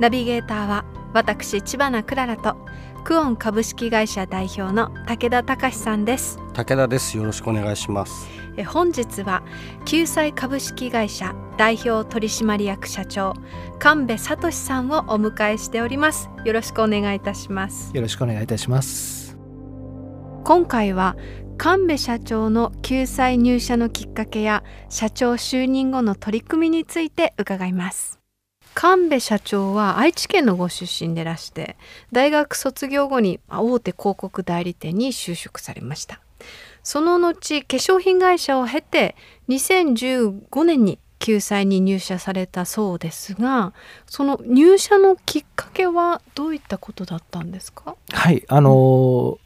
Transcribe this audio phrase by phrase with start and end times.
[0.00, 2.56] ナビゲーターは私千葉なクララと
[3.04, 6.38] クオン株式会社代表の武田隆さんです。
[6.54, 7.18] 武田です。
[7.18, 8.26] よろしくお願いします。
[8.56, 9.42] え本日は
[9.84, 13.34] 救済株式会社代表取締役社長
[13.78, 16.30] 神戸聡さんをお迎えしております。
[16.46, 17.94] よろしくお願いいたします。
[17.94, 19.36] よろしくお願いいたします。
[20.44, 21.16] 今回は
[21.58, 28.19] 神戸社長の救済入社のきっかけや社長就任後の取り組みについて伺います
[28.80, 31.76] 神戸社長は愛知県のご出身でらして
[32.12, 36.18] 大学卒業後に大手広告代理店に就職されました。
[36.82, 39.16] その後化粧品会社を経て
[39.50, 43.74] 2015年に救済に入社されたそうですが
[44.06, 47.96] その入社のきっかけはどういったことだったんですか？
[48.12, 49.38] はいあのー、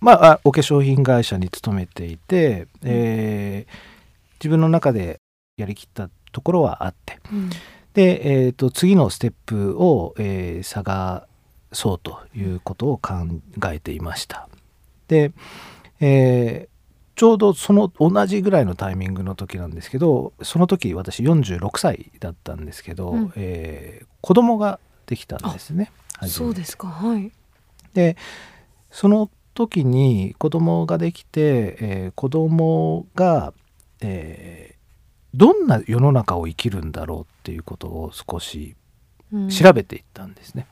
[0.00, 3.72] まあお化粧品会社に勤めていて、えー、
[4.38, 5.20] 自分の中で
[5.58, 7.50] やりきったところはあって、うん
[7.94, 11.26] で、えーと、次のステップを、えー、探
[11.72, 13.12] そうということを考
[13.72, 14.48] えていました。
[15.08, 15.32] で、
[16.00, 25.92] えー、ちょうどその同じぐらいのタイミングの時なんですけどその時私46歳だったんですけど、うん、えー、子供ができたんですね。
[26.26, 27.32] そうですかはい
[27.94, 28.16] で
[28.90, 33.52] その時に子供ができて、えー、子供が、
[34.00, 34.79] えー、
[35.34, 38.74] どんな世の中を生きるんだろうっていうことを少し
[39.48, 40.66] 調べていったんですね。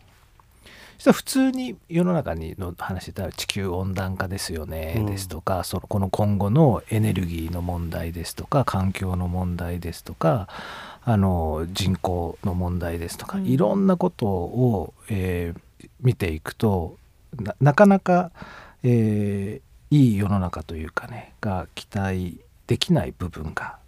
[0.65, 10.49] うん、そしたら普通に世の中にの話で地球温暖化ですよね、ですとかそのこの今後のエネルギーの問題ですとか環境の問題ですとか
[11.05, 16.97] あの人口の問題ですとか、うん、いろんなことを、えー、見ていくと
[17.61, 18.31] なかなか、
[18.83, 23.79] えー、いい世の中というかねが期待できない部分が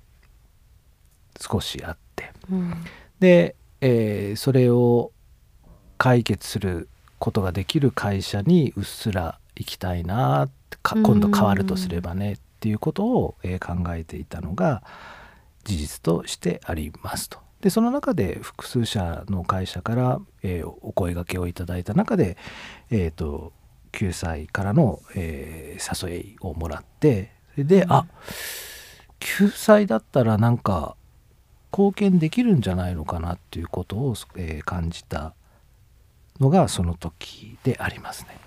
[1.41, 2.75] 少しあって、うん、
[3.19, 5.13] で、えー、それを
[5.99, 10.49] 解決することができる会社にうっすら行きたいな
[10.83, 14.83] 今度変わるとすればねっていうことを、えー、考えていたのが
[15.65, 17.39] 事実としてありますと。
[17.61, 22.39] でその中で複数社の会社から、えー、お声がけをいただいた中で、
[22.91, 23.53] えーと、
[23.93, 28.07] 救済からの、えー、誘いをもらってそれで、うん、あ
[29.19, 30.97] 救済だったらなんか
[31.73, 35.35] 貢献できるんじゃないのかなっていうことを、えー、感じた
[36.41, 38.39] のがその時でありますね。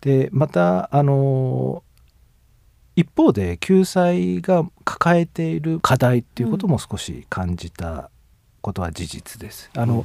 [0.00, 1.82] でまたあの
[2.96, 8.10] 一方で救済が抱えている課題っていうことも少し感じた
[8.60, 9.70] ことは事実です。
[9.76, 10.04] あの、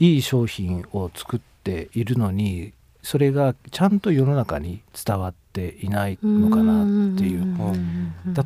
[0.00, 7.46] いい商品を作っているのにそれがちゃんと世の中に伝わっていないのかなっていう。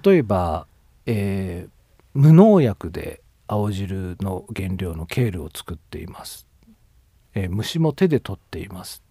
[0.03, 0.67] 例えば
[1.07, 1.71] えー、
[2.15, 6.47] 無農薬で青汁の原料のケールを作っています、
[7.35, 9.03] えー、虫も手で取っています、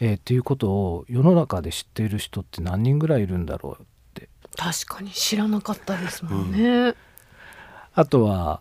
[0.00, 4.28] えー、っていうことを世の中で知っている人って何人ぐらいいるんだろうって。
[4.56, 6.94] 確かに知らなかったですもんね、うん、
[7.94, 8.60] あとは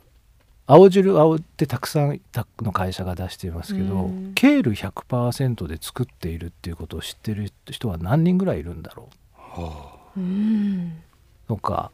[0.68, 2.22] 青汁青ってたくさん
[2.62, 11.02] の会社が出していますけど、うん、ケール100%で作っているっていうことを知ってる人は何人ぐらいいるんだろう、はあ、うん、
[11.50, 11.92] とか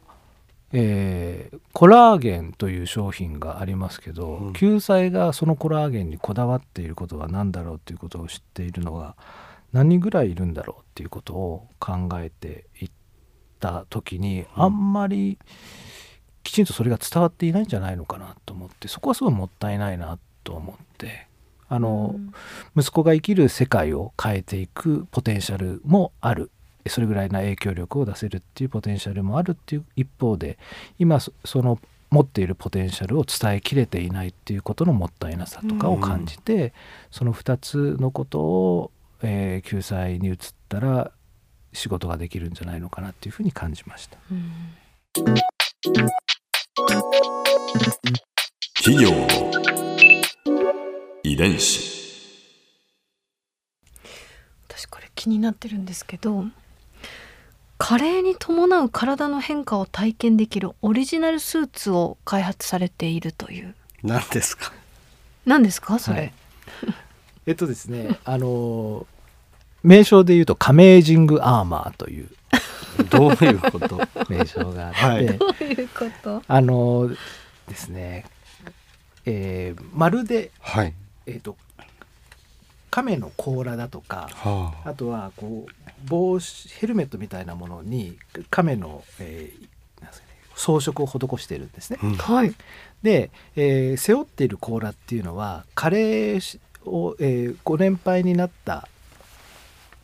[0.72, 9.16] えー、コラーゲンという商品がありますけど、うん、救済がそのコラーゲンにこだわっていることは何だろうということを知っているのが
[9.72, 12.90] 何人ぐらいいるんだろうっていうことを考えていっ
[13.60, 15.38] た時に、あんまり
[16.42, 21.26] きちんとそれが伝わっていないんじゃないのかなと思ってそこはすごいもったいないなと思って
[21.68, 22.32] あの、うん、
[22.74, 26.50] 息子が生きる世界を変えていくポテンシャルもある
[26.86, 30.58] それぐらいな影響力を出せるっていうポテンシャルもあるっていう一方で
[30.98, 31.32] 今そ
[31.62, 31.78] の
[32.10, 36.72] 持っているポテンシャルを伝えきれていないっていうことのもったいなさとかを感じて、うん、
[37.10, 38.90] その2つのことを、
[39.22, 40.36] えー、救済に移っ
[40.68, 41.12] たら
[41.72, 44.16] 仕事ができるんじゃないのかなっていうふうに感じました。
[44.30, 44.74] うん、
[48.76, 49.10] 企業
[51.22, 51.98] 遺伝子。
[54.66, 56.44] 私これ気になってるんですけど
[57.88, 63.74] 加齢に伴う体の変化を体験できるオリジナルスーツを開発されているという。
[64.02, 64.74] 何ですか？
[65.46, 65.98] 何ですか？
[65.98, 66.32] それ、はい。
[67.46, 69.06] えっとですねあの
[69.82, 72.28] 名称で言うとカメージングアーマーという。
[73.08, 73.98] どういうこと？
[74.28, 75.26] 名称があって、はい。
[75.38, 76.42] どういうこと？
[76.46, 77.10] あの
[77.68, 78.26] ですね、
[79.24, 80.92] えーまるで、はい。
[81.24, 81.56] えっと
[82.90, 85.72] 亀の甲羅だとかはああとはこう
[86.08, 88.18] 帽子ヘルメットみたいなものに
[88.50, 91.98] 亀の、えーなんですかね装飾を施しているんですね。
[92.02, 92.54] うんはい
[93.02, 96.40] で、えー背負っている甲羅っていうのは加齢
[96.84, 98.88] を、えーご年配になった、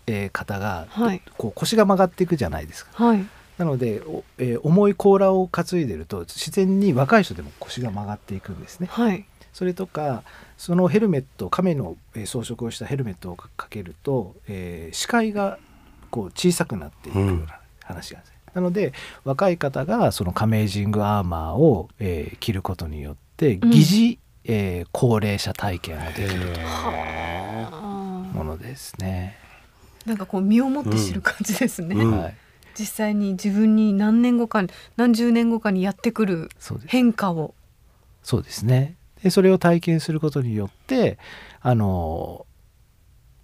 [0.07, 2.91] えー方が、はいこう腰が曲がっていくじゃないですか。
[3.05, 3.27] はい
[3.59, 8.89] なので、おえー重い甲羅を担いでると自然に若い人でも腰が曲がっていくんですね。
[8.91, 9.25] はい
[9.55, 10.25] それとか
[10.59, 15.59] そのヘルメット亀のえー装飾をしたヘルメットをかけると、えー視界が
[16.11, 18.39] こう小さくなっていくような話があるんですね。
[18.53, 18.93] なので
[19.25, 23.71] 若い方がそのカメージングアーマーを、えー着ることによってうん。
[23.71, 26.55] 疑似、えー高齢者体験ができるへ
[27.71, 29.39] あものですね。
[30.05, 32.21] ーなんかこう身をもって知る感じですね、うん。
[32.21, 32.35] はい、
[32.79, 34.65] 実際に自分に何年後か
[34.97, 36.89] 何十年後かにやってくるそうです。
[36.89, 37.55] 変化を。
[38.23, 41.19] そうですねでそれを体験することによって
[41.61, 42.47] あの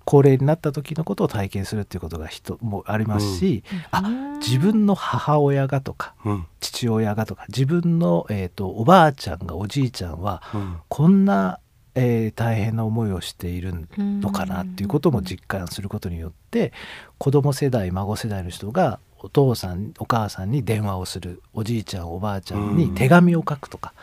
[0.05, 4.03] 高齢になった時のことを体験するっていうことが人もありますし、あ
[4.41, 6.47] 自分の母親がとかうん。
[6.61, 10.77] 父親がとか自分の、えー、とおばあちゃんがおじいちゃんはうん。
[10.89, 11.61] こんな、
[11.95, 16.73] えー大変な思いをしているのかなっていうことも実感することによって
[17.19, 23.95] 子供世代孫世代の人がお父さんお母さんに電話をするおじいちゃんおばあちゃんに手紙を書くとか、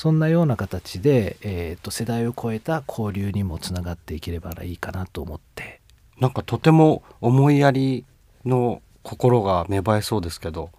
[0.00, 5.82] そんなような形で、えー、と世代を超えた交流にもつながっていければいいかなと思って。
[6.18, 8.06] なんかとても思いやり
[8.46, 10.70] の心が芽生えそうですけど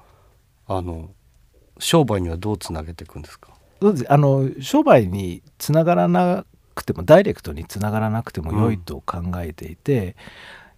[0.66, 1.12] あの
[1.78, 3.50] 商売にはどうつなげていくんですか？
[4.10, 10.16] あの商売につながらなくてもダイレクトにつながらなくても良いと考えていて、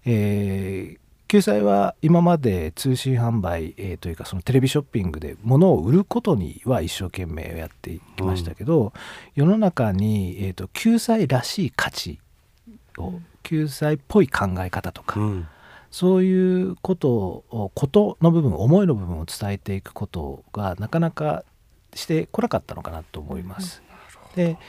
[0.04, 1.03] えー
[1.34, 8.94] 救済は今まで通信販売、えーというかそのテレビショッピングで物を売ることには一生懸命やっていきましたけど、
[9.34, 12.20] 世の中に、えー、と救済らしい価値
[13.00, 15.48] を救済っぽい考え方とか、うん。
[15.90, 21.44] そういうことをことの部分思いの部分を伝えていくことがなかなか
[21.96, 23.82] してこなかったのかなと思います。
[24.36, 24.60] で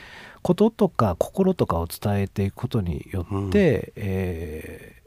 [0.40, 5.03] こととか心とかを伝えていくことによって、えー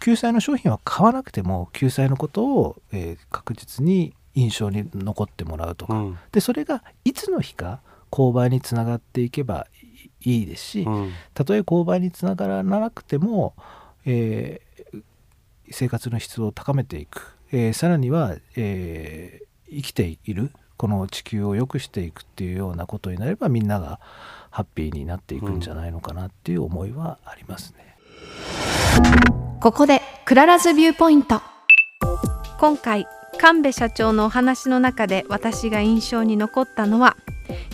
[0.00, 6.18] 救済の商品は買わなくても救済のことを、えー確実に印象に残ってもらうとか、うん。
[6.32, 7.80] でそれがいつの日か
[8.10, 9.66] 購買につながっていけば
[10.20, 11.12] いいですし、うん。
[11.34, 13.54] たとえ購買につながらなくても、
[14.04, 15.02] えー
[15.70, 24.00] 生活の質を高めていく、えーさらには、えー生きているこの地球を良くしていくっていうようなことになればみんなが
[24.50, 27.96] ハッピーになっていくんじゃないのかなっていう思いはありますね。
[29.60, 31.42] ここでクララズ Viewpoint。
[32.60, 33.08] 今回
[33.40, 37.16] 神戸社長のお話の中で私が印象に残ったのは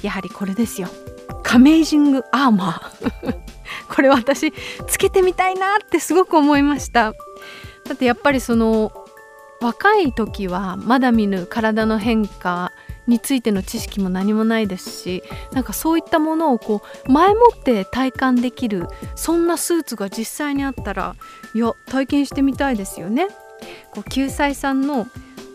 [0.03, 0.89] やはりこれですよ。
[1.43, 3.37] カメージングアーマー。
[3.95, 4.51] これ私
[4.87, 7.13] つけてみたいなってすごく思いました。
[7.85, 8.91] だってやっぱりその
[9.61, 12.73] 若い時はまだ見ぬ体の変化
[13.07, 15.23] についての知識も何もないですし
[15.53, 21.17] なんかそういったものをこう前もって体感できるそんなスーツが実際にあったら
[21.55, 23.29] いや体験してみたいですよね。
[23.93, 25.07] こう救済さんの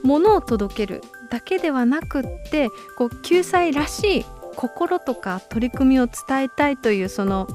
[0.04, 7.48] ものを届けるだけではなくってこう救済らしい心とか取り組みを伝えたいというその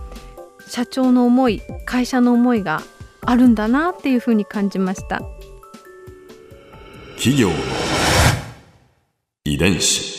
[0.66, 2.82] 社長の思い会社の思いが
[3.22, 5.22] あるんだなっていうふうに感じました。
[7.16, 7.50] 企業
[9.54, 10.12] 遺伝子。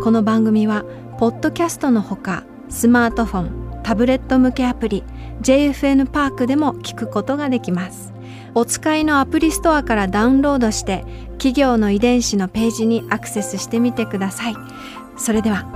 [0.00, 0.84] この番組は
[1.18, 5.02] ポッドキャストのほかスマートフォンタブレット向けアプリ
[5.42, 8.12] JFN パークでも聞くことができます。
[8.54, 14.54] お使いのアプリストアからダウンロードして企業の遺伝子のページにアクセスしてみてください。
[15.16, 15.75] それでは